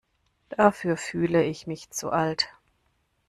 [0.49, 2.49] Dafür fühle ich mich zu alt.